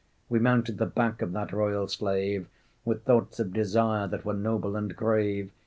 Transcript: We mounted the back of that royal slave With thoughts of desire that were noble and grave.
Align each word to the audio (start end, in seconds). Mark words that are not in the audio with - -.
We 0.29 0.39
mounted 0.39 0.79
the 0.79 0.87
back 0.87 1.21
of 1.21 1.31
that 1.33 1.53
royal 1.53 1.87
slave 1.87 2.47
With 2.85 3.03
thoughts 3.05 3.39
of 3.39 3.53
desire 3.53 4.07
that 4.07 4.25
were 4.25 4.33
noble 4.33 4.75
and 4.75 4.95
grave. 4.95 5.51